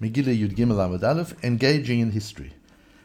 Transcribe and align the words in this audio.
Megillah 0.00 0.38
Yud 0.38 0.54
Gimel 0.54 0.76
Amud 0.76 1.02
Aleph, 1.02 1.34
engaging 1.42 1.98
in 1.98 2.12
history. 2.12 2.52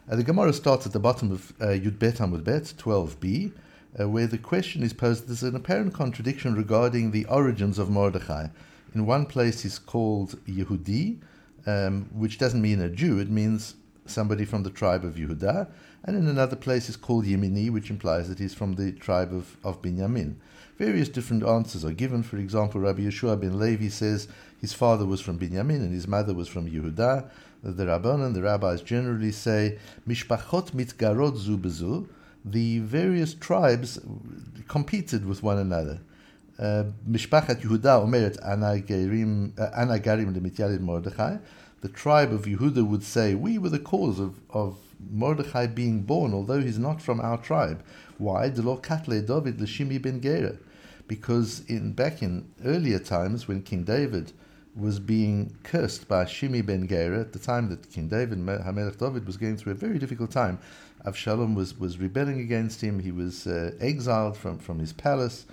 Uh, 0.08 0.14
the 0.14 0.22
Gemara 0.22 0.52
starts 0.52 0.86
at 0.86 0.92
the 0.92 1.00
bottom 1.00 1.32
of 1.32 1.52
uh, 1.60 1.64
Yud 1.66 1.98
Bet 1.98 2.18
Amud 2.18 2.44
Bet, 2.44 2.72
12b, 2.78 3.50
uh, 3.98 4.08
where 4.08 4.28
the 4.28 4.38
question 4.38 4.84
is 4.84 4.92
posed 4.92 5.26
there's 5.26 5.42
an 5.42 5.56
apparent 5.56 5.92
contradiction 5.92 6.54
regarding 6.54 7.10
the 7.10 7.24
origins 7.24 7.80
of 7.80 7.90
Mordechai. 7.90 8.46
In 8.94 9.06
one 9.06 9.26
place 9.26 9.62
he's 9.62 9.76
called 9.76 10.38
Yehudi, 10.46 11.18
um, 11.66 12.08
which 12.12 12.38
doesn't 12.38 12.62
mean 12.62 12.80
a 12.80 12.88
Jew, 12.88 13.18
it 13.18 13.28
means 13.28 13.74
somebody 14.06 14.44
from 14.44 14.62
the 14.62 14.70
tribe 14.70 15.04
of 15.04 15.14
Yehuda, 15.14 15.68
and 16.04 16.16
in 16.16 16.26
another 16.26 16.56
place 16.56 16.86
he's 16.86 16.96
called 16.96 17.24
Yemini, 17.24 17.70
which 17.70 17.90
implies 17.90 18.28
that 18.28 18.38
he's 18.38 18.54
from 18.54 18.74
the 18.74 18.92
tribe 18.92 19.32
of, 19.32 19.56
of 19.64 19.80
Binyamin. 19.80 20.36
Various 20.78 21.08
different 21.08 21.44
answers 21.44 21.84
are 21.84 21.92
given. 21.92 22.22
For 22.22 22.36
example, 22.36 22.80
Rabbi 22.80 23.02
Yehoshua 23.02 23.40
ben 23.40 23.58
Levi 23.58 23.88
says 23.88 24.28
his 24.60 24.72
father 24.72 25.06
was 25.06 25.20
from 25.20 25.38
Binyamin 25.38 25.76
and 25.76 25.92
his 25.92 26.08
mother 26.08 26.34
was 26.34 26.48
from 26.48 26.68
Yehuda. 26.68 27.30
The 27.62 27.84
Rabbanon, 27.84 28.34
the 28.34 28.42
rabbis 28.42 28.82
generally 28.82 29.32
say, 29.32 29.78
Mishpachot 30.06 30.72
mitgarot 30.72 31.36
zu 31.36 31.56
bezu, 31.56 32.08
the 32.44 32.80
various 32.80 33.32
tribes 33.34 34.00
competed 34.68 35.24
with 35.24 35.42
one 35.42 35.58
another. 35.58 36.00
Uh, 36.58 36.84
Mishpachat 37.08 37.62
Yehuda 37.62 38.04
omeret 38.04 38.38
anagarim 38.44 39.58
uh, 39.58 39.70
anagarim 39.80 40.34
lemityalid 40.34 40.80
Mordechai. 40.80 41.38
The 41.84 41.90
tribe 41.90 42.32
of 42.32 42.46
Yehuda 42.46 42.86
would 42.86 43.02
say, 43.02 43.34
we 43.34 43.58
were 43.58 43.68
the 43.68 43.78
cause 43.78 44.18
of, 44.18 44.40
of 44.48 44.78
Mordechai 45.10 45.66
being 45.66 46.00
born, 46.00 46.32
although 46.32 46.62
he's 46.62 46.78
not 46.78 47.02
from 47.02 47.20
our 47.20 47.36
tribe. 47.36 47.84
Why? 48.16 48.48
David 48.48 49.60
l'shimi 49.60 50.00
ben 50.00 50.22
Gera. 50.22 50.56
Because 51.06 51.62
in 51.68 51.92
back 51.92 52.22
in 52.22 52.50
earlier 52.64 52.98
times, 52.98 53.46
when 53.46 53.60
King 53.60 53.84
David 53.84 54.32
was 54.74 54.98
being 54.98 55.58
cursed 55.62 56.08
by 56.08 56.24
Shimi 56.24 56.64
ben 56.64 56.88
Gera, 56.88 57.20
at 57.20 57.34
the 57.34 57.38
time 57.38 57.68
that 57.68 57.92
King 57.92 58.08
David, 58.08 58.38
Hamelech 58.38 58.96
David, 58.96 59.26
was 59.26 59.36
going 59.36 59.58
through 59.58 59.72
a 59.72 59.76
very 59.76 59.98
difficult 59.98 60.30
time, 60.30 60.58
Avshalom 61.04 61.54
was, 61.54 61.78
was 61.78 61.98
rebelling 61.98 62.40
against 62.40 62.80
him. 62.80 62.98
He 62.98 63.12
was 63.12 63.46
uh, 63.46 63.72
exiled 63.78 64.38
from, 64.38 64.58
from 64.58 64.78
his 64.78 64.94
palace, 64.94 65.44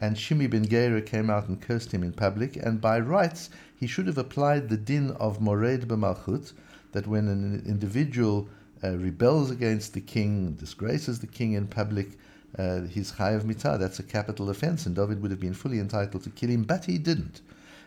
and 0.00 0.16
Shimi 0.16 0.48
ben 0.48 0.66
Gera 0.68 1.02
came 1.02 1.28
out 1.30 1.48
and 1.48 1.60
cursed 1.60 1.92
him 1.92 2.02
in 2.02 2.12
public. 2.12 2.56
And 2.56 2.80
by 2.80 3.00
rights, 3.00 3.50
he 3.74 3.86
should 3.86 4.06
have 4.06 4.18
applied 4.18 4.68
the 4.68 4.76
din 4.76 5.10
of 5.12 5.40
Mored 5.40 5.88
b'malchut, 5.88 6.52
that 6.92 7.06
when 7.06 7.28
an 7.28 7.62
individual 7.66 8.48
uh, 8.82 8.96
rebels 8.96 9.50
against 9.50 9.94
the 9.94 10.00
king, 10.00 10.52
disgraces 10.52 11.18
the 11.18 11.26
king 11.26 11.52
in 11.52 11.66
public, 11.66 12.18
uh, 12.58 12.82
he's 12.82 13.12
chayav 13.12 13.42
mitah. 13.42 13.78
That's 13.78 13.98
a 13.98 14.04
capital 14.04 14.50
offense, 14.50 14.86
and 14.86 14.94
David 14.94 15.20
would 15.20 15.30
have 15.30 15.40
been 15.40 15.54
fully 15.54 15.78
entitled 15.78 16.22
to 16.24 16.30
kill 16.30 16.50
him, 16.50 16.64
but 16.64 16.84
he 16.84 16.98
didn't. 16.98 17.40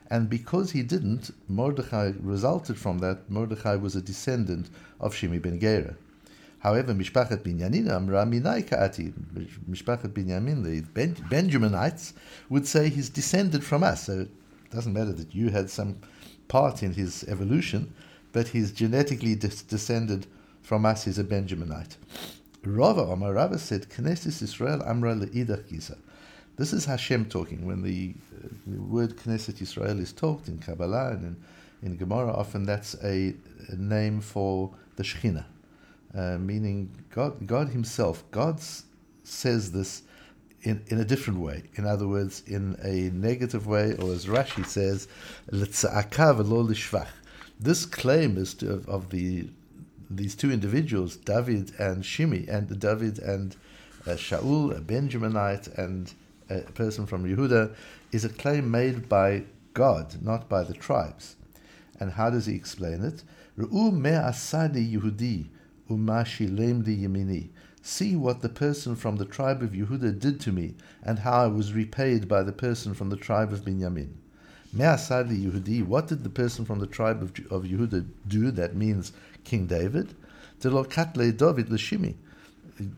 And 0.10 0.30
because 0.30 0.72
he 0.72 0.84
didn't, 0.84 1.32
Mordechai 1.48 2.12
resulted 2.20 2.78
from 2.78 3.00
that. 3.00 3.30
Mordechai 3.30 3.76
was 3.76 3.96
a 3.96 4.02
descendant 4.02 4.70
of 5.00 5.16
Shimi 5.16 5.42
ben 5.42 5.60
Gera. 5.60 5.96
However, 6.62 6.94
Mishpachat 6.94 7.40
Binyamin 7.40 7.90
Amra 7.90 8.26
Ka'ati, 8.26 9.12
Mishpachat 9.70 10.14
Binyamin, 10.14 10.64
the 10.64 10.82
ben- 10.82 11.16
Benjaminites, 11.16 12.14
would 12.50 12.68
say 12.68 12.90
he's 12.90 13.10
descended 13.10 13.64
from 13.64 13.84
us. 13.84 14.06
So 14.06 14.22
it 14.22 14.30
doesn't 14.72 14.94
matter 14.94 15.12
that 15.14 15.34
you 15.34 15.50
had 15.50 15.70
some 15.70 15.98
part 16.48 16.84
in 16.84 16.94
his 16.94 17.24
evolution, 17.28 17.94
but 18.32 18.50
he's 18.50 18.72
genetically 18.72 19.36
descended 19.36 20.28
from 20.62 20.86
us 20.86 21.08
is 21.08 21.18
a 21.18 21.24
Benjaminite. 21.24 21.96
Rava 22.64 23.02
Omar 23.02 23.34
Rava 23.34 23.58
said, 23.58 23.90
Knesset 23.90 24.42
Israel 24.42 24.84
Amra 24.84 25.16
Le'idach 25.16 25.64
Gisa. 25.64 25.98
This 26.58 26.74
is 26.74 26.86
Hashem 26.86 27.26
talking. 27.26 27.66
When 27.66 27.82
the, 27.82 28.14
uh, 28.36 28.48
the, 28.68 28.82
word 28.82 29.18
Knesset 29.18 29.62
Israel 29.62 30.00
is 30.00 30.14
talked 30.14 30.48
in 30.48 30.60
Kabbalah 30.60 31.12
and 31.12 31.38
in, 31.82 31.92
in 31.92 31.98
Gemara, 31.98 32.32
often 32.32 32.64
that's 32.66 32.96
a, 33.04 33.34
a 33.70 33.76
name 33.76 34.22
for 34.22 34.70
the 34.98 35.04
Shekhinah, 35.04 35.46
uh, 36.16 36.38
meaning 36.38 36.92
God, 37.10 37.46
God 37.48 37.70
Himself. 37.70 38.24
God 38.32 38.60
says 39.24 39.72
this 39.72 40.04
in, 40.64 40.84
in 40.88 41.00
a 41.00 41.06
different 41.06 41.40
way. 41.40 41.64
In 41.76 41.86
other 41.86 42.08
words, 42.08 42.44
in 42.48 42.78
a 42.84 43.16
negative 43.16 43.68
way, 43.68 43.96
or 43.96 44.12
as 44.14 44.26
Rashi 44.26 44.66
says, 44.66 45.08
This 47.60 47.86
claim 47.86 48.38
is 48.38 48.54
to, 48.56 48.74
of, 48.74 48.90
of 48.90 49.10
the 49.10 49.48
these 50.14 50.36
two 50.36 50.52
individuals, 50.52 51.16
David 51.16 51.72
and 51.80 52.04
Shimi, 52.04 52.48
and 52.50 52.78
David 52.80 53.20
and 53.20 53.56
uh, 54.06 54.12
Shaul, 54.12 54.78
a 54.78 54.82
Benjaminite, 54.82 55.78
and 55.78 56.14
a 56.50 56.60
person 56.74 57.06
from 57.06 57.24
Yehuda, 57.24 57.74
is 58.12 58.26
a 58.26 58.30
claim 58.30 58.70
made 58.70 59.08
by 59.08 59.44
God, 59.74 60.22
not 60.22 60.50
by 60.50 60.64
the 60.64 60.74
tribes. 60.74 61.38
And 62.00 62.12
how 62.12 62.30
does 62.30 62.46
he 62.46 62.56
explain 62.56 63.04
it? 63.06 63.24
Yehudi 63.58 65.48
yemini. 65.98 67.50
See 67.82 68.16
what 68.16 68.42
the 68.42 68.50
person 68.50 68.96
from 68.96 69.16
the 69.18 69.26
tribe 69.26 69.64
of 69.64 69.72
Yehuda 69.72 70.20
did 70.20 70.40
to 70.42 70.52
me, 70.52 70.76
and 71.04 71.20
how 71.20 71.44
I 71.44 71.48
was 71.48 71.74
repaid 71.74 72.28
by 72.28 72.44
the 72.44 72.52
person 72.52 72.94
from 72.94 73.10
the 73.10 73.16
tribe 73.18 73.52
of 73.52 73.62
Binyamin. 73.62 74.10
Me'asadi 74.74 75.46
Yehudi, 75.46 75.86
what 75.86 76.08
did 76.08 76.24
the 76.24 76.30
person 76.30 76.64
from 76.64 76.80
the 76.80 76.88
tribe 76.88 77.22
of, 77.22 77.32
of 77.52 77.64
Yehuda 77.64 78.06
do? 78.28 78.52
That 78.52 78.76
means 78.76 79.12
King 79.44 79.66
David. 79.66 80.14
Delokatle 80.62 81.36
David 81.36 81.70
l'shimi. 81.72 82.16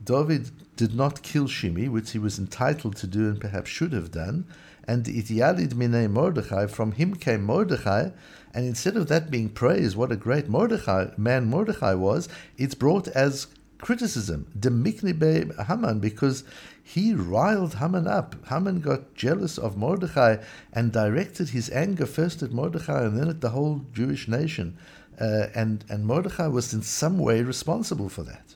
David 0.04 0.52
did 0.76 0.96
not 0.96 1.22
kill 1.24 1.46
Shimi, 1.46 1.90
which 1.90 2.12
he 2.12 2.20
was 2.20 2.38
entitled 2.38 2.96
to 2.98 3.08
do 3.08 3.30
and 3.30 3.40
perhaps 3.40 3.70
should 3.70 3.94
have 3.94 4.12
done. 4.12 4.46
And 4.86 5.06
Ityalid 5.06 5.76
Mine 5.76 6.12
Mordechai, 6.12 6.68
from 6.68 6.92
him 6.94 7.16
came 7.16 7.44
Mordechai, 7.44 8.10
and 8.54 8.66
instead 8.66 8.98
of 8.98 9.08
that 9.08 9.32
being 9.32 9.50
praised, 9.50 9.96
what 9.96 10.12
a 10.12 10.16
great 10.16 10.50
Mordechai 10.50 11.12
man 11.18 11.46
Mordechai 11.46 11.94
was, 11.94 12.30
it's 12.58 12.76
brought 12.76 13.08
as 13.10 13.48
criticism, 13.80 14.48
demiknibe 14.58 15.66
Haman, 15.68 16.00
because 16.00 16.44
he 16.82 17.14
riled 17.14 17.76
Haman 17.76 18.08
up. 18.08 18.36
Haman 18.48 18.82
got 18.82 19.14
jealous 19.16 19.58
of 19.58 19.78
Mordechai 19.78 20.38
and 20.72 20.92
directed 20.92 21.50
his 21.50 21.70
anger 21.70 22.06
first 22.06 22.44
at 22.44 22.52
Mordechai 22.52 23.04
and 23.04 23.18
then 23.18 23.30
at 23.30 23.42
the 23.42 23.50
whole 23.50 23.86
Jewish 23.94 24.28
nation. 24.28 24.78
Uh, 25.20 25.48
and, 25.56 25.86
and 25.90 26.06
Mordechai 26.06 26.48
was 26.48 26.74
in 26.74 26.82
some 26.82 27.20
way 27.20 27.42
responsible 27.42 28.10
for 28.10 28.24
that. 28.24 28.56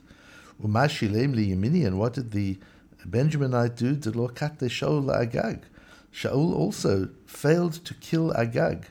Umashilem 0.62 1.34
liyimini, 1.34 1.86
and 1.86 1.98
what 1.98 2.14
did 2.14 2.32
the 2.32 2.58
Benjaminite 3.06 3.76
do? 3.76 3.94
Did 3.94 4.14
lokat 4.14 4.58
Shaul 4.58 5.14
Agag. 5.14 5.62
Shaul 6.12 6.54
also 6.54 7.10
failed 7.26 7.74
to 7.84 7.94
kill 7.94 8.36
Agag. 8.36 8.86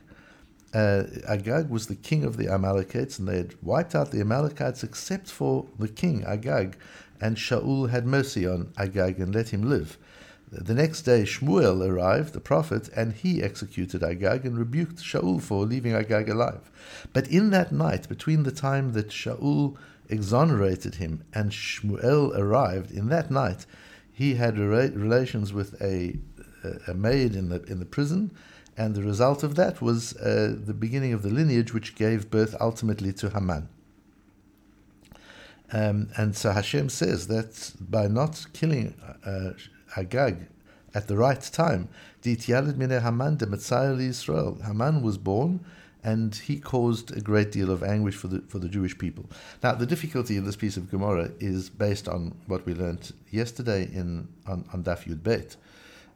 Uh, 0.73 1.03
Agag 1.27 1.69
was 1.69 1.87
the 1.87 1.95
king 1.95 2.23
of 2.23 2.37
the 2.37 2.49
Amalekites, 2.49 3.19
and 3.19 3.27
they 3.27 3.37
had 3.37 3.55
wiped 3.61 3.95
out 3.95 4.11
the 4.11 4.21
Amalekites 4.21 4.83
except 4.83 5.29
for 5.29 5.65
the 5.79 5.87
king, 5.87 6.23
Agag, 6.23 6.77
and 7.19 7.37
Shaul 7.37 7.89
had 7.89 8.05
mercy 8.05 8.47
on 8.47 8.71
Agag 8.77 9.19
and 9.19 9.33
let 9.33 9.49
him 9.49 9.63
live. 9.63 9.97
The 10.49 10.73
next 10.73 11.01
day, 11.01 11.23
Shmuel 11.23 11.85
arrived, 11.85 12.33
the 12.33 12.39
prophet, 12.39 12.89
and 12.95 13.11
he 13.11 13.43
executed 13.43 14.01
Agag 14.01 14.45
and 14.45 14.57
rebuked 14.57 14.97
Shaul 14.97 15.41
for 15.41 15.65
leaving 15.65 15.93
Agag 15.93 16.29
alive. 16.29 16.71
But 17.11 17.27
in 17.27 17.49
that 17.49 17.73
night, 17.73 18.07
between 18.07 18.43
the 18.43 18.51
time 18.51 18.93
that 18.93 19.09
Shaul 19.09 19.75
exonerated 20.07 20.95
him 20.95 21.23
and 21.33 21.51
Shmuel 21.51 22.37
arrived, 22.37 22.91
in 22.91 23.09
that 23.09 23.29
night, 23.29 23.65
he 24.13 24.35
had 24.35 24.57
relations 24.57 25.51
with 25.51 25.81
a, 25.81 26.17
a 26.87 26.93
maid 26.93 27.35
in 27.35 27.49
the, 27.49 27.63
in 27.63 27.79
the 27.79 27.85
prison, 27.85 28.31
and 28.77 28.95
the 28.95 29.03
result 29.03 29.43
of 29.43 29.55
that 29.55 29.81
was 29.81 30.15
uh, 30.17 30.55
the 30.57 30.73
beginning 30.73 31.13
of 31.13 31.23
the 31.23 31.29
lineage 31.29 31.73
which 31.73 31.95
gave 31.95 32.29
birth 32.29 32.55
ultimately 32.59 33.11
to 33.13 33.29
Haman. 33.29 33.69
Um, 35.71 36.09
and 36.15 36.35
so 36.35 36.51
Hashem 36.51 36.89
says 36.89 37.27
that 37.27 37.73
by 37.79 38.07
not 38.07 38.45
killing 38.53 38.93
uh, 39.25 39.51
Agag 39.97 40.47
at 40.93 41.07
the 41.07 41.17
right 41.17 41.41
time. 41.41 41.89
Haman 44.63 45.01
was 45.01 45.17
born 45.17 45.65
and 46.03 46.35
he 46.35 46.59
caused 46.59 47.15
a 47.17 47.21
great 47.21 47.51
deal 47.51 47.69
of 47.69 47.83
anguish 47.83 48.15
for 48.15 48.27
the 48.27 48.41
for 48.47 48.59
the 48.59 48.69
Jewish 48.69 48.97
people. 48.97 49.25
Now, 49.63 49.73
the 49.73 49.85
difficulty 49.85 50.37
in 50.37 50.45
this 50.45 50.55
piece 50.55 50.77
of 50.77 50.89
Gemara 50.89 51.31
is 51.39 51.69
based 51.69 52.07
on 52.07 52.33
what 52.45 52.65
we 52.65 52.73
learnt 52.73 53.11
yesterday 53.31 53.83
in 53.83 54.27
on, 54.45 54.65
on 54.73 54.83
Daf 54.83 55.05
Yud 55.05 55.21
Bet, 55.23 55.57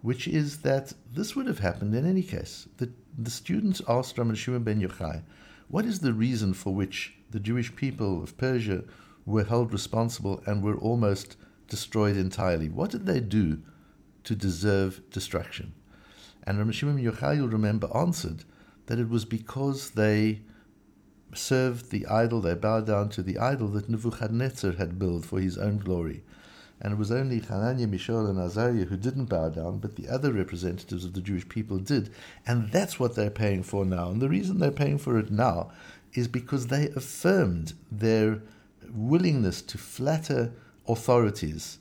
which 0.01 0.27
is 0.27 0.59
that 0.59 0.94
this 1.13 1.36
would 1.36 1.48
have 1.48 1.59
happened 1.59 1.94
in 1.94 2.06
any 2.06 2.24
case. 2.24 2.68
The, 2.77 2.92
the 3.18 3.30
students 3.30 3.81
asked 3.88 4.18
Raman 4.18 4.36
Shimon 4.36 4.63
ben 4.63 4.81
Yochai, 4.81 5.24
what 5.68 5.86
is 5.86 6.00
the 6.00 6.13
reason 6.13 6.53
for 6.53 6.74
which 6.74 7.13
the 7.30 7.39
Jewish 7.39 7.75
people 7.75 8.21
of 8.21 8.38
Persia 8.38 8.83
were 9.25 9.44
held 9.44 9.71
responsible 9.71 10.42
and 10.45 10.62
were 10.62 10.77
almost 10.77 11.38
destroyed 11.68 12.18
entirely? 12.18 12.68
What 12.69 12.92
did 12.92 13.06
they 13.06 13.19
do 13.19 13.62
to 14.24 14.36
deserve 14.36 15.01
destruction. 15.09 15.74
And 16.44 16.57
Rav 16.57 16.74
Shimon 16.74 17.03
Yochai, 17.03 17.36
you'll 17.36 17.48
remember, 17.48 17.89
answered 17.95 18.44
that 18.88 19.00
it 19.00 19.09
was 19.09 19.25
because 19.25 19.92
they 19.92 20.42
served 21.33 21.92
the 21.92 22.06
idol, 22.07 22.42
they 22.42 22.56
bowed 22.56 22.88
down 22.88 23.09
to 23.09 23.24
the 23.24 23.38
idol 23.38 23.68
that 23.69 23.89
Nebuchadnezzar 23.89 24.74
had 24.74 25.00
built 25.00 25.25
for 25.25 25.39
his 25.39 25.57
own 25.57 25.77
glory. 25.77 26.24
And 26.81 26.94
it 26.94 26.98
was 26.98 27.12
only 27.12 27.39
Hananiah, 27.39 27.86
Mishael, 27.86 28.25
and 28.25 28.39
Azariah 28.39 28.86
who 28.86 28.98
didn't 28.98 29.25
bow 29.25 29.50
down, 29.50 29.78
but 29.78 29.95
the 29.95 30.10
other 30.10 30.33
representatives 30.33 31.06
of 31.06 31.13
the 31.13 31.22
Jewish 31.22 31.48
people 31.48 31.78
did. 31.78 32.12
And 32.48 32.72
that's 32.72 33.00
what 33.00 33.16
they're 33.16 33.30
paying 33.30 33.62
for 33.62 33.86
now. 33.86 34.10
And 34.10 34.22
the 34.22 34.30
reason 34.30 34.57
they're 34.57 34.72
paying 34.72 34.98
for 34.98 35.19
it 35.19 35.30
now 35.30 35.72
is 36.13 36.28
because 36.28 36.68
they 36.68 36.89
affirmed 36.89 37.74
their 37.92 38.42
willingness 38.92 39.62
to 39.62 39.78
flatter 39.78 40.54
authorities 40.88 41.78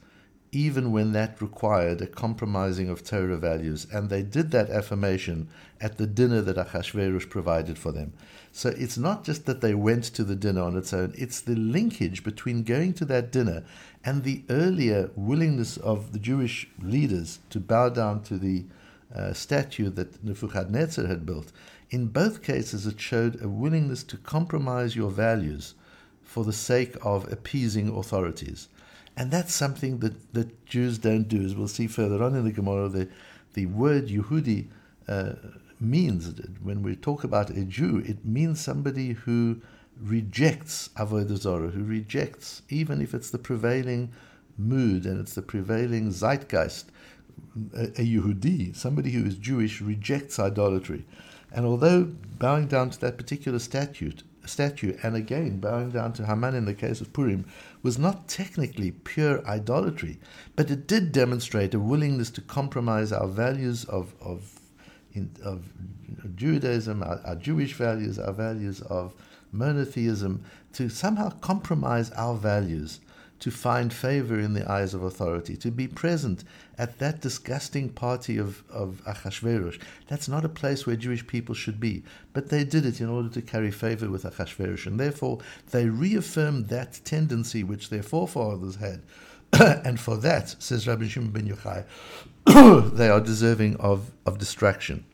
even 0.52 0.91
when 0.91 1.12
that 1.12 1.41
required 1.41 2.00
a 2.00 2.06
compromising 2.06 2.88
of 2.88 3.05
Torah 3.05 3.37
values. 3.37 3.87
And 3.93 4.08
they 4.08 4.23
did 4.23 4.50
that 4.50 4.70
affirmation 4.70 5.49
at 5.81 5.97
the 5.97 6.06
dinner 6.06 6.41
that 6.43 6.56
Achashverosh 6.56 7.31
provided 7.31 7.79
for 7.79 7.93
them. 7.93 8.12
So 8.52 8.70
it's 8.70 8.99
not 8.99 9.25
just 9.25 9.47
that 9.47 9.61
they 9.61 9.75
went 9.75 10.05
to 10.05 10.25
the 10.25 10.35
dinner 10.35 10.62
on 10.62 10.76
its 10.76 10.93
own, 10.93 11.14
it's 11.17 11.41
the 11.41 11.55
linkage 11.55 12.25
between 12.25 12.64
going 12.64 12.94
to 12.94 13.05
that 13.06 13.31
dinner 13.31 13.64
and 14.05 14.25
the 14.25 14.43
earlier 14.50 15.11
willingness 15.14 15.76
of 15.76 16.12
the 16.12 16.19
Jewish 16.19 16.69
leaders 16.82 17.38
to 17.50 17.61
bow 17.61 17.91
down 17.91 18.23
to 18.25 18.38
the 18.38 18.64
uh, 19.14 19.32
statue 19.32 19.91
that 19.91 20.23
Nebuchadnezzar 20.25 21.06
had 21.06 21.26
built. 21.26 21.53
In 21.91 22.06
both 22.06 22.43
cases, 22.43 22.87
it 22.87 23.00
showed 23.00 23.41
a 23.41 23.49
willingness 23.49 24.03
to 24.05 24.17
compromise 24.17 24.96
your 24.96 25.11
values 25.11 25.75
for 26.23 26.44
the 26.44 26.53
sake 26.53 26.96
of 27.03 27.31
appeasing 27.32 27.88
authorities. 27.88 28.69
And 29.20 29.31
that's 29.31 29.52
something 29.52 29.99
that, 29.99 30.32
that 30.32 30.64
Jews 30.64 30.96
don't 30.96 31.28
do. 31.28 31.44
As 31.44 31.55
we'll 31.55 31.69
see 31.69 31.88
further 31.88 32.25
on 32.25 32.34
in 32.34 32.46
the 32.46 32.52
Gemara, 32.52 32.88
the, 32.88 33.06
the 33.52 33.67
word 33.67 34.08
Yehudi 34.08 34.69
uh, 35.08 35.32
means, 35.78 36.32
when 36.62 36.82
we 36.82 36.96
talk 36.96 37.22
about 37.22 37.50
a 37.50 37.67
Jew, 37.67 38.02
it 38.06 38.25
means 38.25 38.62
somebody 38.62 39.12
who 39.12 39.61
rejects 40.00 40.88
Avodah 40.96 41.37
Zarah, 41.37 41.69
who 41.69 41.84
rejects, 41.84 42.62
even 42.70 43.02
if 43.02 43.12
it's 43.12 43.28
the 43.28 43.37
prevailing 43.37 44.11
mood 44.56 45.05
and 45.05 45.20
it's 45.20 45.34
the 45.34 45.43
prevailing 45.43 46.08
zeitgeist, 46.12 46.87
a, 47.76 47.88
a 47.88 48.06
Yehudi, 48.06 48.75
somebody 48.75 49.11
who 49.11 49.26
is 49.26 49.34
Jewish, 49.34 49.82
rejects 49.82 50.38
idolatry. 50.38 51.05
And 51.52 51.67
although 51.67 52.05
bowing 52.38 52.69
down 52.69 52.88
to 52.88 53.00
that 53.02 53.19
particular 53.19 53.58
statute, 53.58 54.22
statue, 54.50 54.97
and 55.02 55.17
again 55.17 55.61
bowing 55.61 55.91
down 55.91 56.12
to 56.14 56.26
Haman 56.26 56.55
in 56.55 56.64
the 56.64 56.75
case 56.75 57.00
of 57.00 57.12
Purim, 57.12 57.47
was 57.82 57.99
not 57.99 58.29
technically 58.29 58.91
pure 58.91 59.47
idolatry, 59.47 60.19
but 60.56 60.70
it 60.70 60.87
did 60.87 61.12
demonstrate 61.12 61.75
a 61.75 61.81
willingness 61.81 62.31
to 62.31 62.41
compromise 62.41 63.12
our 63.12 63.29
values 63.29 63.85
of, 63.85 64.14
of, 64.20 64.61
in, 65.12 65.31
of 65.44 65.64
Judaism, 66.37 67.02
our, 67.02 67.20
our 67.25 67.37
Jewish 67.37 67.75
values, 67.75 68.19
our 68.19 68.32
values 68.32 68.81
of 68.82 69.14
monotheism, 69.52 70.44
to 70.73 70.88
somehow 70.88 71.31
compromise 71.31 72.11
our 72.12 72.35
values 72.35 73.00
to 73.41 73.51
find 73.51 73.93
favor 73.93 74.39
in 74.39 74.53
the 74.53 74.71
eyes 74.71 74.93
of 74.93 75.03
authority, 75.03 75.57
to 75.57 75.71
be 75.71 75.89
present 75.89 76.45
at 76.79 76.99
that 76.99 77.21
disgusting 77.21 77.89
party 77.89 78.37
of, 78.37 78.63
of 78.71 79.03
Achashverosh. 79.07 79.81
That's 80.09 80.29
not 80.29 80.45
a 80.45 80.49
place 80.49 80.87
where 80.87 80.97
Jewish 80.97 81.27
people 81.27 81.55
should 81.55 81.81
be. 81.81 82.05
But 82.35 82.51
they 82.51 82.65
did 82.65 82.85
it 82.85 83.01
in 83.01 83.09
order 83.09 83.31
to 83.31 83.43
carry 83.43 83.71
favor 83.71 84.11
with 84.11 84.25
Achashverosh, 84.25 84.87
and 84.87 85.01
therefore 85.01 85.39
they 85.71 85.87
reaffirmed 85.87 86.69
that 86.69 87.01
tendency 87.05 87.65
which 87.65 87.89
their 87.89 88.03
forefathers 88.03 88.77
had. 88.77 89.03
and 89.85 89.99
for 89.99 90.17
that, 90.19 90.55
says 90.59 90.87
Rabbi 90.87 91.09
Shimon 91.09 91.31
ben 91.31 91.49
Yochai, 91.49 91.85
they 92.95 93.09
are 93.09 93.21
deserving 93.21 93.77
of, 93.77 94.13
of 94.27 94.39
distraction. 94.39 95.05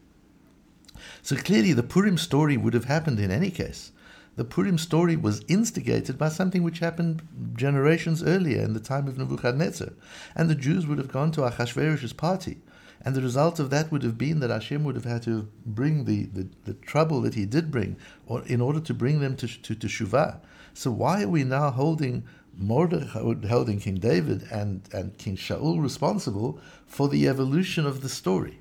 So 1.23 1.37
clearly, 1.37 1.73
the 1.73 1.83
Purim 1.83 2.19
story 2.19 2.57
would 2.57 2.75
have 2.75 2.85
happened 2.85 3.21
in 3.21 3.31
any 3.31 3.51
case 3.51 3.93
the 4.37 4.45
Purim 4.45 4.77
story 4.79 5.17
was 5.17 5.45
instigated 5.49 6.19
by 6.19 6.29
something 6.29 6.63
which 6.63 6.79
happened 6.79 7.27
generations 7.55 8.23
earlier 8.23 8.61
in 8.61 8.75
the 8.75 8.81
time 8.81 9.09
of 9.09 9.17
Nebuchadnezzar. 9.17 9.91
And 10.35 10.49
the 10.49 10.55
Jews 10.55 10.87
would 10.87 10.99
have 10.99 11.09
gone 11.09 11.33
to 11.33 11.41
Achashverosh's 11.41 12.13
party. 12.13 12.59
And 13.03 13.15
the 13.15 13.23
result 13.23 13.59
of 13.59 13.71
that 13.71 13.91
would 13.91 14.03
have 14.03 14.19
been 14.19 14.41
that 14.41 14.51
Hashem 14.51 14.85
would 14.85 14.95
have 14.95 15.05
had 15.05 15.23
to 15.23 15.49
bring 15.65 16.05
the, 16.05 16.25
the, 16.27 16.49
the 16.65 16.75
trouble 16.75 17.23
that 17.23 17.35
he 17.35 17.47
did 17.47 17.71
bring 17.71 17.97
or 18.27 18.43
in 18.47 18.61
order 18.61 18.81
to 18.81 18.95
bring 18.95 19.21
them 19.21 19.37
to, 19.37 19.47
to, 19.47 19.75
to 19.75 19.87
Shuvah. 19.87 20.41
So 20.75 20.91
why 20.91 21.23
are 21.23 21.29
we 21.29 21.45
now 21.45 21.71
holding 21.71 22.25
Mordechai, 22.59 23.47
holding 23.49 23.81
King 23.81 23.97
David 23.97 24.47
and, 24.51 24.83
and 24.93 25.17
King 25.19 25.37
Shaul 25.37 25.81
responsible 25.81 26.61
for 26.87 27.09
the 27.09 27.29
evolution 27.29 27.87
of 27.87 28.03
the 28.03 28.09
story? 28.09 28.61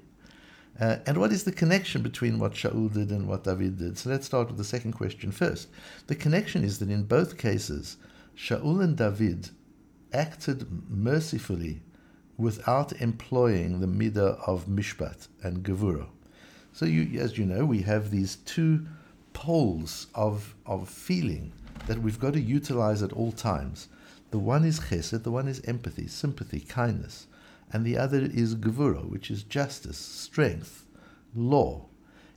Uh, 0.79 0.97
and 1.05 1.17
what 1.17 1.31
is 1.31 1.45
the 1.45 1.51
connection 1.51 2.01
between 2.01 2.37
what 2.37 2.53
Shaul 2.53 2.91
did 2.91 3.09
and 3.09 3.27
what 3.27 3.45
David 3.45 3.77
did? 3.77 3.97
So 3.97 4.09
let's 4.09 4.25
start 4.25 4.47
with 4.47 4.57
the 4.57 4.63
second 4.63 4.91
question 4.91 5.31
first. 5.31 5.69
The 6.07 6.15
connection 6.15 6.63
is 6.63 6.79
that 6.79 6.89
in 6.89 7.03
both 7.03 7.37
cases, 7.37 7.97
Shaul 8.35 8.83
and 8.83 8.97
David 8.97 9.49
acted 10.11 10.67
mercifully 10.89 11.81
without 12.37 12.91
employing 13.01 13.79
the 13.79 13.87
midah 13.87 14.37
of 14.45 14.65
mishpat 14.65 15.27
and 15.41 15.63
gevura. 15.63 16.07
So, 16.73 16.85
you, 16.85 17.21
as 17.21 17.37
you 17.37 17.45
know, 17.45 17.65
we 17.65 17.83
have 17.83 18.11
these 18.11 18.35
two 18.35 18.85
poles 19.31 20.07
of, 20.13 20.55
of 20.65 20.89
feeling 20.89 21.53
that 21.87 21.99
we've 21.99 22.19
got 22.19 22.33
to 22.33 22.41
utilize 22.41 23.01
at 23.01 23.13
all 23.13 23.31
times. 23.31 23.87
The 24.31 24.39
one 24.39 24.65
is 24.65 24.81
chesed, 24.81 25.23
the 25.23 25.31
one 25.31 25.47
is 25.47 25.61
empathy, 25.61 26.07
sympathy, 26.07 26.59
kindness 26.59 27.27
and 27.75 27.83
the 27.83 27.97
other 27.97 28.21
is 28.21 28.55
gevura, 28.55 29.05
which 29.05 29.29
is 29.29 29.43
justice, 29.43 29.97
strength, 29.97 30.85
law. 31.35 31.85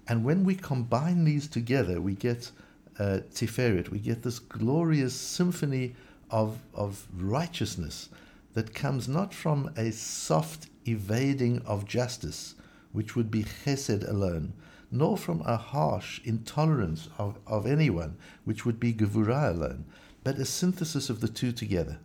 And 0.09 0.25
when 0.25 0.43
we 0.43 0.57
combine 0.57 1.23
these 1.23 1.47
together, 1.47 2.01
we 2.01 2.17
get 2.17 2.51
uh, 2.99 3.21
Tiferet, 3.33 3.89
we 3.89 4.01
get 4.01 4.25
this 4.25 4.41
glorious 4.41 5.15
symphony 5.15 5.95
of, 6.29 6.59
of 6.75 7.07
righteousness 7.17 8.09
that 8.55 8.75
comes 8.75 9.07
not 9.07 9.33
from 9.33 9.71
a 9.77 9.93
soft 9.93 10.67
evading 10.89 11.63
of 11.65 11.87
justice, 11.87 12.57
which 12.91 13.15
would 13.15 13.31
be 13.31 13.45
chesed 13.45 14.11
alone, 14.11 14.55
nor 14.91 15.17
from 15.17 15.41
a 15.43 15.57
harsh 15.57 16.21
intolerance 16.25 17.11
of, 17.17 17.39
of 17.47 17.65
anyone, 17.65 18.17
which 18.45 18.67
would 18.67 18.81
be 18.81 18.93
gevura 18.93 19.55
alone, 19.55 19.85
but 20.25 20.41
a 20.41 20.45
synthesis 20.45 21.09
of 21.09 21.21
the 21.21 21.29
two 21.29 21.53
together. 21.53 22.01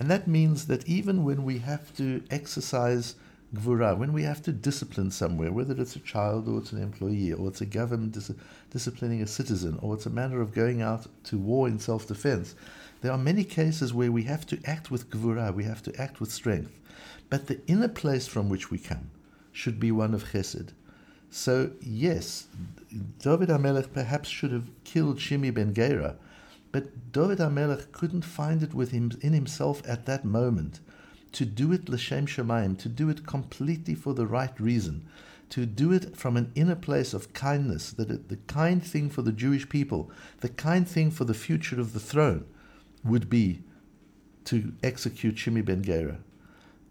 And 0.00 0.10
that 0.10 0.26
means 0.26 0.66
that 0.66 0.88
even 0.88 1.24
when 1.24 1.44
we 1.44 1.58
have 1.58 1.94
to 1.98 2.22
exercise 2.30 3.16
gvura, 3.54 3.98
when 3.98 4.14
we 4.14 4.22
have 4.22 4.40
to 4.44 4.50
discipline 4.50 5.10
somewhere, 5.10 5.52
whether 5.52 5.78
it's 5.78 5.94
a 5.94 6.00
child 6.00 6.48
or 6.48 6.58
it's 6.58 6.72
an 6.72 6.82
employee 6.82 7.34
or 7.34 7.48
it's 7.48 7.60
a 7.60 7.66
government 7.66 8.12
dis- 8.12 8.32
disciplining 8.70 9.20
a 9.20 9.26
citizen 9.26 9.78
or 9.82 9.94
it's 9.94 10.06
a 10.06 10.10
matter 10.10 10.40
of 10.40 10.54
going 10.54 10.80
out 10.80 11.06
to 11.24 11.36
war 11.36 11.68
in 11.68 11.78
self 11.78 12.06
defense, 12.06 12.54
there 13.02 13.12
are 13.12 13.18
many 13.18 13.44
cases 13.44 13.92
where 13.92 14.10
we 14.10 14.22
have 14.22 14.46
to 14.46 14.58
act 14.64 14.90
with 14.90 15.10
gvura, 15.10 15.54
we 15.54 15.64
have 15.64 15.82
to 15.82 15.94
act 16.00 16.18
with 16.18 16.32
strength. 16.32 16.72
But 17.28 17.46
the 17.46 17.60
inner 17.66 17.88
place 17.88 18.26
from 18.26 18.48
which 18.48 18.70
we 18.70 18.78
come 18.78 19.10
should 19.52 19.78
be 19.78 19.92
one 19.92 20.14
of 20.14 20.32
chesed. 20.32 20.70
So, 21.30 21.72
yes, 21.80 22.46
David 23.18 23.50
HaMelech 23.50 23.92
perhaps 23.92 24.30
should 24.30 24.52
have 24.52 24.70
killed 24.82 25.18
Shimi 25.18 25.52
ben 25.52 25.74
Gera 25.74 26.16
but 26.72 27.12
David 27.12 27.38
HaMelech 27.38 27.92
couldn't 27.92 28.22
find 28.22 28.62
it 28.62 28.74
with 28.74 28.92
him 28.92 29.12
in 29.20 29.32
himself 29.32 29.82
at 29.88 30.06
that 30.06 30.24
moment 30.24 30.80
to 31.32 31.44
do 31.44 31.72
it 31.72 31.88
l'shem 31.88 32.26
shemaim, 32.26 32.78
to 32.78 32.88
do 32.88 33.08
it 33.08 33.26
completely 33.26 33.94
for 33.94 34.14
the 34.14 34.26
right 34.26 34.58
reason, 34.60 35.06
to 35.50 35.66
do 35.66 35.92
it 35.92 36.16
from 36.16 36.36
an 36.36 36.50
inner 36.54 36.74
place 36.74 37.12
of 37.14 37.32
kindness, 37.32 37.92
that 37.92 38.10
it, 38.10 38.28
the 38.28 38.36
kind 38.36 38.84
thing 38.84 39.08
for 39.10 39.22
the 39.22 39.32
Jewish 39.32 39.68
people, 39.68 40.10
the 40.40 40.48
kind 40.48 40.88
thing 40.88 41.10
for 41.10 41.24
the 41.24 41.34
future 41.34 41.80
of 41.80 41.92
the 41.92 42.00
throne, 42.00 42.46
would 43.04 43.30
be 43.30 43.62
to 44.44 44.72
execute 44.82 45.36
Shimi 45.36 45.64
ben 45.64 45.82
Gera. 45.82 46.18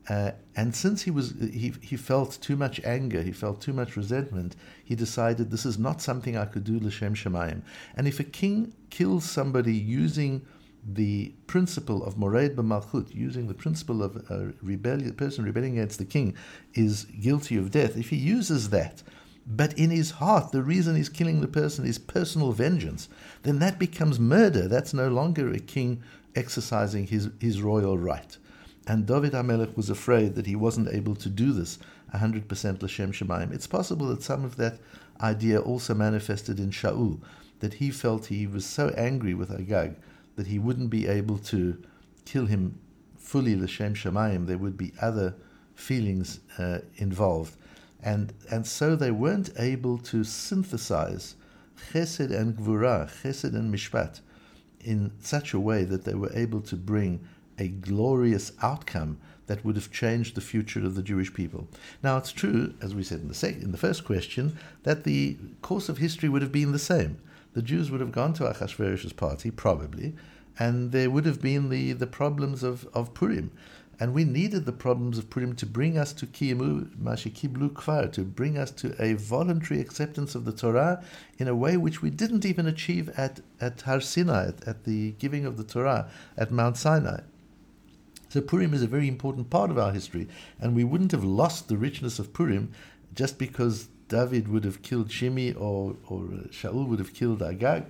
Uh, 0.09 0.31
and 0.55 0.75
since 0.75 1.03
he 1.03 1.11
was 1.11 1.35
he, 1.39 1.71
he 1.81 1.95
felt 1.95 2.39
too 2.41 2.55
much 2.55 2.83
anger, 2.83 3.21
he 3.21 3.31
felt 3.31 3.61
too 3.61 3.73
much 3.73 3.95
resentment, 3.95 4.55
he 4.83 4.95
decided 4.95 5.51
this 5.51 5.65
is 5.65 5.77
not 5.77 6.01
something 6.01 6.35
I 6.35 6.45
could 6.45 6.63
do 6.63 6.79
l'shem 6.79 7.13
shemayim. 7.13 7.61
And 7.95 8.07
if 8.07 8.19
a 8.19 8.23
king 8.23 8.73
kills 8.89 9.23
somebody 9.23 9.73
using 9.73 10.45
the 10.83 11.31
principle 11.45 12.03
of 12.03 12.17
mored 12.17 12.55
b'malchut, 12.55 13.13
using 13.13 13.47
the 13.47 13.53
principle 13.53 14.01
of 14.01 14.15
a 14.31 14.53
rebellion, 14.63 15.13
person 15.13 15.45
rebelling 15.45 15.77
against 15.77 15.99
the 15.99 16.05
king 16.05 16.35
is 16.73 17.05
guilty 17.05 17.55
of 17.57 17.69
death, 17.69 17.95
if 17.95 18.09
he 18.09 18.15
uses 18.15 18.71
that, 18.71 19.03
but 19.45 19.77
in 19.77 19.91
his 19.91 20.11
heart 20.11 20.51
the 20.51 20.63
reason 20.63 20.95
he's 20.95 21.09
killing 21.09 21.41
the 21.41 21.47
person 21.47 21.85
is 21.85 21.99
personal 21.99 22.51
vengeance, 22.51 23.09
then 23.43 23.59
that 23.59 23.77
becomes 23.77 24.19
murder. 24.19 24.67
That's 24.67 24.93
no 24.93 25.09
longer 25.09 25.51
a 25.51 25.59
king 25.59 26.01
exercising 26.35 27.05
his, 27.05 27.29
his 27.39 27.61
royal 27.61 27.97
right. 27.97 28.37
And 28.89 29.05
David 29.05 29.33
HaMelech 29.33 29.77
was 29.77 29.91
afraid 29.91 30.33
that 30.33 30.47
he 30.47 30.55
wasn't 30.55 30.91
able 30.91 31.13
to 31.17 31.29
do 31.29 31.51
this 31.51 31.77
100% 32.15 32.81
L'Shem 32.81 33.11
Shemaim. 33.11 33.53
It's 33.53 33.67
possible 33.67 34.07
that 34.07 34.23
some 34.23 34.43
of 34.43 34.55
that 34.55 34.79
idea 35.21 35.59
also 35.61 35.93
manifested 35.93 36.59
in 36.59 36.71
Shaul, 36.71 37.19
that 37.59 37.75
he 37.75 37.91
felt 37.91 38.25
he 38.25 38.47
was 38.47 38.65
so 38.65 38.89
angry 38.97 39.35
with 39.35 39.51
Agag 39.51 39.95
that 40.37 40.47
he 40.47 40.57
wouldn't 40.57 40.89
be 40.89 41.05
able 41.05 41.37
to 41.37 41.79
kill 42.25 42.47
him 42.47 42.79
fully 43.15 43.55
L'Shem 43.55 43.93
Shemaim. 43.93 44.47
There 44.47 44.57
would 44.57 44.75
be 44.75 44.91
other 44.99 45.35
feelings 45.75 46.39
uh, 46.57 46.79
involved. 46.95 47.57
And, 48.01 48.33
and 48.49 48.65
so 48.65 48.95
they 48.95 49.11
weren't 49.11 49.51
able 49.59 49.99
to 49.99 50.23
synthesize 50.23 51.35
chesed 51.91 52.31
and 52.31 52.57
gvura, 52.57 53.07
chesed 53.21 53.53
and 53.53 53.71
mishpat, 53.71 54.21
in 54.79 55.11
such 55.19 55.53
a 55.53 55.59
way 55.59 55.83
that 55.83 56.05
they 56.05 56.15
were 56.15 56.31
able 56.33 56.61
to 56.61 56.75
bring 56.75 57.19
a 57.59 57.67
glorious 57.67 58.51
outcome 58.61 59.19
that 59.47 59.63
would 59.65 59.75
have 59.75 59.91
changed 59.91 60.35
the 60.35 60.41
future 60.41 60.85
of 60.85 60.95
the 60.95 61.01
Jewish 61.03 61.33
people. 61.33 61.67
Now, 62.03 62.17
it's 62.17 62.31
true, 62.31 62.73
as 62.81 62.93
we 62.95 63.03
said 63.03 63.21
in 63.21 63.27
the, 63.27 63.33
sec- 63.33 63.61
in 63.61 63.71
the 63.71 63.77
first 63.77 64.05
question, 64.05 64.57
that 64.83 65.03
the 65.03 65.37
course 65.61 65.89
of 65.89 65.97
history 65.97 66.29
would 66.29 66.41
have 66.43 66.51
been 66.51 66.71
the 66.71 66.79
same. 66.79 67.17
the 67.53 67.61
Jews 67.61 67.89
would 67.89 68.01
have 68.01 68.11
gone 68.11 68.33
to 68.33 68.43
Achashverosh's 68.43 69.13
party, 69.13 69.51
probably, 69.51 70.15
and 70.57 70.91
there 70.91 71.09
would 71.09 71.25
have 71.25 71.41
been 71.41 71.69
the, 71.69 71.93
the 71.93 72.07
problems 72.07 72.63
of, 72.63 72.87
of 72.93 73.13
Purim. 73.13 73.51
And 74.01 74.13
we 74.13 74.23
needed 74.23 74.65
the 74.65 74.71
problems 74.71 75.17
of 75.17 75.29
Purim 75.29 75.55
to 75.57 75.65
bring 75.65 75.97
us 75.97 76.13
to 76.13 76.25
Kiyimu 76.25 76.95
Mashikiblu 76.97 77.71
Kfar, 77.71 78.11
to 78.13 78.21
bring 78.21 78.57
us 78.57 78.71
to 78.71 78.95
a 78.97 79.15
voluntary 79.15 79.81
acceptance 79.81 80.35
of 80.35 80.45
the 80.45 80.53
Torah 80.53 81.03
in 81.37 81.49
a 81.49 81.55
way 81.55 81.75
which 81.75 82.01
we 82.01 82.09
didn't 82.09 82.45
even 82.45 82.65
achieve 82.65 83.09
at, 83.17 83.41
at 83.59 83.81
Har 83.81 83.99
Sinai, 83.99 84.49
at, 84.49 84.65
at 84.65 84.83
the 84.85 85.11
giving 85.19 85.45
of 85.45 85.57
the 85.57 85.65
Torah 85.65 86.09
at 86.37 86.49
Mount 86.49 86.77
Sinai. 86.77 87.21
So 88.29 88.41
Purim 88.41 88.73
is 88.73 88.83
a 88.83 88.87
very 88.87 89.07
important 89.07 89.49
part 89.49 89.71
of 89.71 89.77
our 89.77 89.91
history, 89.91 90.27
and 90.59 90.75
we 90.75 90.83
wouldn't 90.83 91.11
have 91.11 91.23
lost 91.23 91.67
the 91.67 91.77
richness 91.77 92.19
of 92.19 92.31
Purim 92.31 92.71
just 93.13 93.37
because 93.37 93.87
David 94.07 94.47
would 94.47 94.63
have 94.63 94.81
killed 94.81 95.09
Shimi 95.09 95.53
or, 95.59 95.95
or 96.07 96.21
Shaul 96.49 96.87
would 96.87 96.99
have 96.99 97.13
killed 97.13 97.41
Agag. 97.41 97.85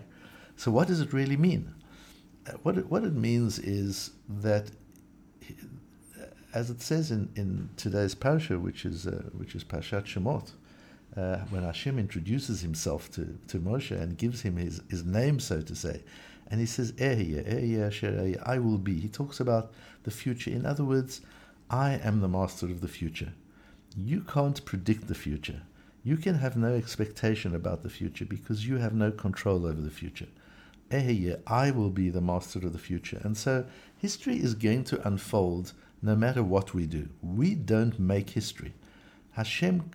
So 0.55 0.72
what 0.72 0.88
does 0.88 1.01
it 1.01 1.13
really 1.13 1.38
mean? 1.38 1.74
Uh, 2.48 2.53
what 2.63 2.77
it, 2.77 2.89
what 2.89 3.03
it 3.03 3.13
means 3.13 3.60
is 3.60 4.12
that 4.27 4.72
as 6.53 6.69
it 6.69 6.81
says 6.81 7.12
in, 7.12 7.29
in 7.36 7.69
today's 7.77 8.15
parasha, 8.15 8.58
which 8.58 8.86
is 8.86 9.05
uh, 9.05 9.29
which 9.38 9.55
is 9.55 9.63
Parshat 9.63 10.05
Shemot, 10.05 10.51
uh, 11.15 11.38
when 11.50 11.63
Hashem 11.63 12.00
introduces 12.00 12.62
himself 12.62 13.12
to, 13.12 13.38
to 13.48 13.60
Moshe 13.60 13.91
and 13.91 14.17
gives 14.17 14.41
him 14.41 14.58
his, 14.58 14.81
his 14.89 15.03
name, 15.03 15.39
so 15.39 15.62
to 15.62 15.75
say, 15.75 16.01
and 16.49 16.59
he 16.59 16.65
says, 16.65 16.91
Ehyeh, 16.93 17.47
Ehyeh, 17.47 18.43
I 18.45 18.57
will 18.57 18.77
be. 18.77 18.99
He 18.99 19.07
talks 19.07 19.39
about 19.39 19.71
the 20.03 20.11
future. 20.11 20.49
In 20.49 20.65
other 20.65 20.83
words, 20.83 21.21
I 21.69 21.99
am 22.03 22.21
the 22.21 22.27
master 22.27 22.65
of 22.65 22.81
the 22.81 22.87
future. 22.87 23.33
You 23.95 24.21
can't 24.21 24.63
predict 24.65 25.07
the 25.07 25.15
future. 25.15 25.61
You 26.03 26.17
can 26.17 26.35
have 26.35 26.57
no 26.57 26.73
expectation 26.73 27.53
about 27.53 27.83
the 27.83 27.89
future 27.89 28.25
because 28.25 28.65
you 28.65 28.77
have 28.77 28.93
no 28.93 29.11
control 29.11 29.65
over 29.65 29.81
the 29.81 29.91
future. 29.91 30.27
Eh, 30.91 31.35
I 31.45 31.69
will 31.69 31.91
be 31.91 32.09
the 32.09 32.21
master 32.21 32.59
of 32.59 32.73
the 32.73 32.79
future. 32.79 33.21
And 33.23 33.37
so 33.37 33.65
history 33.97 34.37
is 34.37 34.55
going 34.55 34.85
to 34.85 35.07
unfold 35.07 35.73
no 36.01 36.15
matter 36.15 36.41
what 36.41 36.73
we 36.73 36.87
do. 36.87 37.09
We 37.21 37.53
don't 37.53 37.99
make 37.99 38.31
history. 38.31 38.73
Hashem 39.31 39.91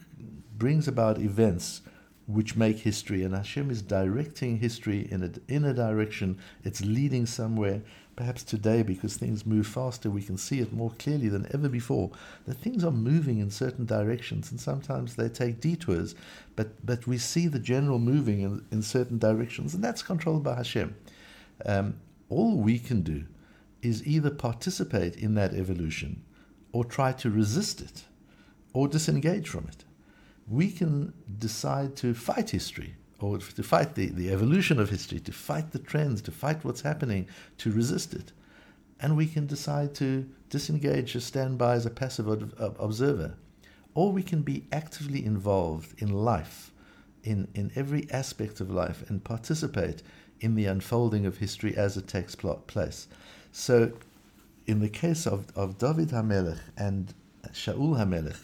brings 0.56 0.86
about 0.86 1.18
events 1.18 1.82
which 2.26 2.56
make 2.56 2.78
history, 2.78 3.22
and 3.22 3.34
Hashem 3.34 3.70
is 3.70 3.82
directing 3.82 4.58
history 4.58 5.06
in 5.10 5.22
a, 5.22 5.52
in 5.52 5.64
a 5.64 5.74
direction, 5.74 6.38
it's 6.62 6.80
leading 6.82 7.26
somewhere. 7.26 7.82
Perhaps 8.16 8.44
today, 8.44 8.82
because 8.82 9.16
things 9.16 9.44
move 9.44 9.66
faster, 9.66 10.08
we 10.08 10.22
can 10.22 10.38
see 10.38 10.60
it 10.60 10.72
more 10.72 10.92
clearly 10.98 11.28
than 11.28 11.48
ever 11.52 11.68
before. 11.68 12.12
That 12.46 12.54
things 12.54 12.84
are 12.84 12.92
moving 12.92 13.38
in 13.38 13.50
certain 13.50 13.84
directions, 13.86 14.50
and 14.50 14.60
sometimes 14.60 15.16
they 15.16 15.28
take 15.28 15.60
detours, 15.60 16.14
but, 16.56 16.86
but 16.86 17.06
we 17.06 17.18
see 17.18 17.48
the 17.48 17.58
general 17.58 17.98
moving 17.98 18.40
in, 18.40 18.64
in 18.70 18.82
certain 18.82 19.18
directions, 19.18 19.74
and 19.74 19.82
that's 19.82 20.02
controlled 20.02 20.44
by 20.44 20.54
Hashem. 20.54 20.94
Um, 21.66 21.96
all 22.28 22.56
we 22.56 22.78
can 22.78 23.02
do 23.02 23.24
is 23.82 24.06
either 24.06 24.30
participate 24.30 25.16
in 25.16 25.34
that 25.34 25.52
evolution 25.52 26.22
or 26.72 26.84
try 26.84 27.12
to 27.12 27.30
resist 27.30 27.80
it 27.80 28.04
or 28.72 28.88
disengage 28.88 29.48
from 29.48 29.66
it. 29.68 29.84
We 30.46 30.70
can 30.70 31.12
decide 31.38 31.96
to 31.96 32.14
fight 32.14 32.50
history 32.50 32.94
or 33.20 33.38
to 33.38 33.62
fight 33.62 33.94
the, 33.94 34.06
the 34.06 34.30
evolution 34.30 34.78
of 34.78 34.90
history, 34.90 35.20
to 35.20 35.32
fight 35.32 35.70
the 35.70 35.78
trends, 35.78 36.20
to 36.22 36.30
fight 36.30 36.64
what's 36.64 36.82
happening, 36.82 37.26
to 37.58 37.72
resist 37.72 38.12
it. 38.12 38.32
And 39.00 39.16
we 39.16 39.26
can 39.26 39.46
decide 39.46 39.94
to 39.96 40.28
disengage, 40.50 41.12
to 41.12 41.20
stand 41.20 41.58
by 41.58 41.74
as 41.74 41.86
a 41.86 41.90
passive 41.90 42.28
observer. 42.58 43.34
Or 43.94 44.12
we 44.12 44.22
can 44.22 44.42
be 44.42 44.66
actively 44.72 45.24
involved 45.24 46.00
in 46.02 46.12
life, 46.12 46.72
in, 47.22 47.48
in 47.54 47.70
every 47.76 48.10
aspect 48.10 48.60
of 48.60 48.70
life, 48.70 49.08
and 49.08 49.24
participate 49.24 50.02
in 50.40 50.54
the 50.54 50.66
unfolding 50.66 51.24
of 51.26 51.38
history 51.38 51.76
as 51.76 51.96
it 51.96 52.06
takes 52.06 52.34
place. 52.34 53.08
So, 53.52 53.92
in 54.66 54.80
the 54.80 54.88
case 54.88 55.26
of, 55.26 55.46
of 55.56 55.78
David 55.78 56.08
HaMelech 56.08 56.58
and 56.76 57.14
Shaul 57.52 57.96
HaMelech 57.96 58.40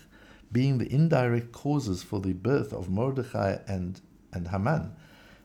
being 0.52 0.78
the 0.78 0.92
indirect 0.92 1.52
causes 1.52 2.02
for 2.02 2.20
the 2.20 2.32
birth 2.32 2.72
of 2.72 2.90
Mordechai 2.90 3.58
and, 3.66 4.00
and 4.32 4.48
Haman, 4.48 4.92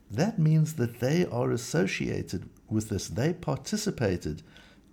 that 0.10 0.40
means 0.40 0.76
that 0.76 1.00
they 1.00 1.26
are 1.26 1.52
associated 1.52 2.50
with 2.70 2.90
this. 2.90 3.08
They 3.08 3.34
participated 3.34 4.42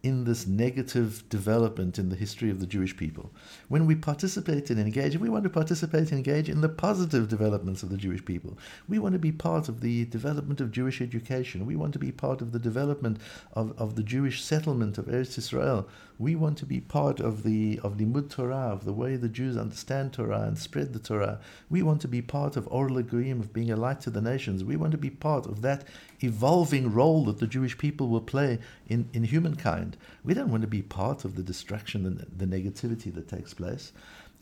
in 0.03 0.25
this 0.25 0.49
negative 0.49 1.23
development 1.29 1.99
in 1.99 2.09
the 2.09 2.17
history 2.17 2.51
of 2.51 2.59
the 2.59 2.67
Jewish 2.67 2.97
people. 2.97 3.31
When 3.69 3.87
we 3.87 3.95
participate 3.95 4.69
and 4.69 4.81
engage, 4.81 5.17
we 5.17 5.29
want 5.29 5.45
to 5.45 5.51
participate 5.51 6.11
and 6.11 6.19
engage 6.19 6.49
in 6.49 6.61
the 6.61 6.69
positive 6.69 7.29
developments 7.29 7.85
of 7.85 7.89
the 7.89 7.97
Jewish 7.97 8.25
people. 8.25 8.59
We 8.89 8.99
want 8.99 9.13
to 9.13 9.21
be 9.21 9.31
part 9.31 9.69
of 9.69 9.81
the 9.81 10.05
development 10.07 10.61
of 10.61 10.73
Jewish 10.73 11.01
education. 11.01 11.67
We 11.67 11.77
want 11.77 11.93
to 11.93 12.01
be 12.01 12.11
part 12.11 12.43
of 12.43 12.51
the 12.51 12.59
development 12.59 13.19
of, 13.53 13.79
of 13.81 13.95
the 13.95 14.03
Jewish 14.03 14.43
settlement 14.43 14.99
of 14.99 15.07
Eretz 15.07 15.39
Israel. 15.39 15.89
We 16.19 16.35
want 16.35 16.59
to 16.59 16.67
be 16.67 16.81
part 16.81 17.21
of 17.21 17.43
the 17.43 17.81
of 17.83 17.97
Limud 17.97 18.31
Torah, 18.31 18.71
of 18.73 18.85
the 18.85 18.93
way 18.93 19.17
the 19.17 19.29
Jews 19.29 19.57
understand 19.57 20.13
Torah 20.13 20.43
and 20.43 20.59
spread 20.59 20.93
the 20.93 20.99
Torah. 20.99 21.41
We 21.71 21.83
want 21.83 22.01
to 22.03 22.09
be 22.09 22.23
part 22.23 22.57
of 22.57 22.69
Or 22.71 22.89
LaGoyim, 22.89 23.41
of 23.41 23.53
being 23.53 23.71
a 23.71 23.77
light 23.77 24.01
to 24.03 24.11
the 24.11 24.21
nations. 24.21 24.63
We 24.63 24.77
want 24.77 24.93
to 24.93 24.99
be 24.99 25.11
part 25.11 25.47
of 25.47 25.63
that 25.63 25.85
evolving 26.21 26.93
role 26.93 27.25
that 27.25 27.39
the 27.39 27.47
Jewish 27.47 27.77
people 27.79 28.09
will 28.09 28.21
play 28.21 28.59
in, 28.89 29.09
in 29.13 29.25
humankind. 29.25 29.92
We 30.25 30.35
don't 30.35 30.51
want 30.51 30.63
to 30.63 30.69
be 30.69 30.83
part 30.83 31.25
of 31.25 31.35
the 31.35 31.43
distraction 31.43 32.07
and 32.07 32.19
the 32.37 32.47
negativity 32.47 33.13
that 33.15 33.29
takes 33.29 33.55
place. 33.55 33.93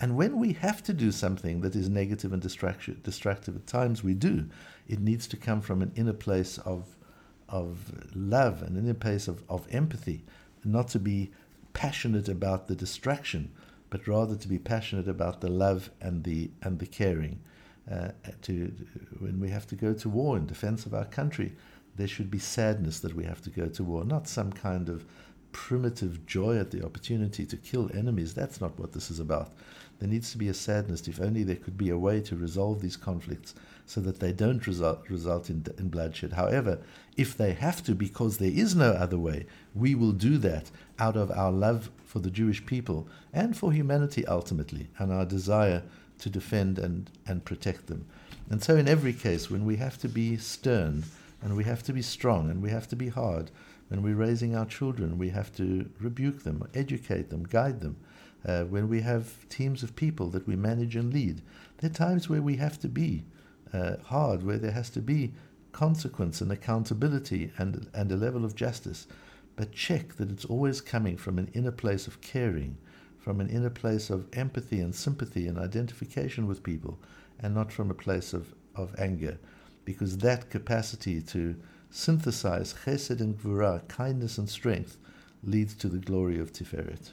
And 0.01 0.17
when 0.17 0.39
we 0.39 0.55
have 0.55 0.83
to 0.85 0.95
do 0.95 1.13
something 1.13 1.61
that 1.61 1.77
is 1.77 1.91
negative 1.91 2.33
and 2.33 2.41
destructive, 2.41 3.57
at 3.57 3.67
times 3.67 4.03
we 4.03 4.15
do, 4.15 4.47
it 4.89 4.99
needs 4.99 5.27
to 5.29 5.37
come 5.37 5.61
from 5.61 5.83
an 5.83 5.93
inner 5.95 6.15
place 6.15 6.57
of, 6.59 6.97
of 7.49 7.93
love, 8.15 8.63
and 8.63 8.77
an 8.77 8.85
inner 8.85 8.95
place 8.95 9.29
of, 9.29 9.43
of 9.49 9.67
empathy, 9.71 10.25
not 10.65 10.89
to 10.89 10.99
be 10.99 11.31
passionate 11.75 12.29
about 12.29 12.67
the 12.67 12.75
distraction, 12.75 13.51
but 13.91 14.07
rather 14.07 14.37
to 14.37 14.49
be 14.49 14.59
passionate 14.59 15.09
about 15.09 15.41
the 15.41 15.51
love 15.51 15.91
and 16.01 16.25
the, 16.25 16.51
and 16.63 16.79
the 16.79 16.87
caring. 16.87 17.39
Uh, 17.91 18.11
to, 18.43 18.73
when 19.19 19.41
we 19.41 19.51
have 19.51 19.67
to 19.67 19.75
go 19.75 19.93
to 19.93 20.09
war 20.09 20.37
in 20.37 20.47
defense 20.47 20.87
of 20.87 20.95
our 20.95 21.07
country, 21.07 21.53
there 21.97 22.09
should 22.09 22.31
be 22.31 22.39
sadness 22.39 23.01
that 23.01 23.15
we 23.15 23.25
have 23.25 23.43
to 23.43 23.51
go 23.51 23.67
to 23.67 23.85
war, 23.85 24.05
not 24.05 24.29
some 24.29 24.53
kind 24.53 24.89
of 24.89 25.05
primitive 25.53 26.27
joy 26.27 26.59
at 26.59 26.71
the 26.71 26.85
opportunity 26.85 27.45
to 27.47 27.57
kill 27.57 27.91
enemies. 27.95 28.35
That's 28.35 28.61
not 28.61 28.79
what 28.79 28.93
this 28.93 29.11
is 29.11 29.21
about. 29.21 29.53
There 29.99 30.09
needs 30.09 30.33
to 30.33 30.39
be 30.39 30.49
a 30.49 30.55
sadness. 30.55 31.07
If 31.07 31.21
only 31.21 31.43
there 31.43 31.57
could 31.57 31.77
be 31.77 31.91
a 31.91 31.99
way 31.99 32.21
to 32.23 32.37
resolve 32.37 32.81
these 32.81 32.97
conflicts 32.97 33.55
so 33.85 34.01
that 34.01 34.21
they 34.21 34.33
don't 34.33 34.67
result, 34.67 35.09
result 35.11 35.51
in, 35.51 35.67
in 35.79 35.89
bloodshed. 35.89 36.33
However, 36.33 36.79
if 37.17 37.37
they 37.37 37.53
have 37.53 37.85
to, 37.85 37.95
because 37.95 38.39
there 38.39 38.51
is 38.51 38.75
no 38.75 38.93
other 38.93 39.19
way, 39.19 39.47
we 39.75 39.95
will 39.95 40.13
do 40.13 40.39
that 40.39 40.71
out 40.99 41.17
of 41.17 41.31
our 41.33 41.53
love 41.53 41.91
for 42.05 42.21
the 42.21 42.31
Jewish 42.31 42.65
people 42.65 43.09
and 43.33 43.57
for 43.57 43.73
humanity 43.73 44.27
ultimately, 44.27 44.89
and 44.99 45.13
our 45.13 45.27
desire 45.27 45.83
to 46.19 46.31
defend 46.31 46.79
and, 46.79 47.11
and 47.27 47.45
protect 47.45 47.87
them. 47.87 48.07
And 48.49 48.63
so, 48.63 48.77
in 48.77 48.89
every 48.89 49.13
case, 49.13 49.51
when 49.51 49.65
we 49.65 49.77
have 49.77 49.99
to 49.99 50.09
be 50.09 50.37
stern, 50.37 51.05
and 51.43 51.57
we 51.57 51.65
have 51.65 51.83
to 51.85 51.93
be 51.93 52.03
strong, 52.03 52.51
and 52.51 52.63
we 52.63 52.71
have 52.71 52.89
to 52.89 52.97
be 52.97 53.09
hard, 53.09 53.51
when 53.91 54.03
we're 54.03 54.15
raising 54.15 54.55
our 54.55 54.67
children, 54.67 55.19
we 55.19 55.31
have 55.31 55.53
to 55.57 55.91
rebuke 55.99 56.45
them, 56.45 56.63
educate 56.75 57.29
them, 57.29 57.43
guide 57.43 57.81
them. 57.81 57.97
Uh, 58.47 58.63
when 58.63 58.89
we 58.89 59.01
have 59.01 59.49
teams 59.49 59.83
of 59.83 59.97
people 59.97 60.29
that 60.29 60.47
we 60.47 60.55
manage 60.55 60.95
and 60.95 61.13
lead, 61.13 61.43
there 61.79 61.91
are 61.91 61.93
times 61.93 62.29
where 62.29 62.41
we 62.41 62.55
have 62.55 62.79
to 62.79 62.89
be 62.89 63.25
uh, 63.73 63.97
hard, 64.05 64.45
where 64.45 64.59
there 64.59 64.71
has 64.71 64.91
to 64.91 65.01
be 65.01 65.33
consequence 65.73 66.41
and 66.41 66.53
accountability 66.53 67.51
and, 67.59 67.89
and 67.93 68.13
a 68.13 68.17
level 68.17 68.45
of 68.45 68.55
justice. 68.55 69.09
But 69.57 69.73
check 69.73 70.15
that 70.19 70.31
it's 70.31 70.45
always 70.45 70.81
coming 70.81 71.17
from 71.17 71.37
an 71.41 71.51
inner 71.53 71.73
place 71.73 72.07
of 72.07 72.21
caring, 72.21 72.79
from 73.19 73.41
an 73.41 73.51
inner 73.51 73.71
place 73.71 74.09
of 74.09 74.29
empathy 74.35 74.79
and 74.79 74.95
sympathy 74.95 75.49
and 75.49 75.59
identification 75.59 76.47
with 76.47 76.63
people, 76.63 76.97
and 77.41 77.53
not 77.53 77.73
from 77.73 77.91
a 77.91 77.95
place 77.95 78.33
of, 78.35 78.55
of 78.77 78.95
anger. 79.01 79.37
Because 79.85 80.19
that 80.19 80.49
capacity 80.49 81.21
to 81.23 81.57
synthesize 81.91 82.75
chesed 82.85 83.21
and 83.21 83.39
gvura, 83.39 83.87
kindness 83.89 84.39
and 84.39 84.49
strength, 84.49 84.97
leads 85.43 85.75
to 85.75 85.89
the 85.89 85.99
glory 85.99 86.39
of 86.39 86.53
Tiferet. 86.53 87.11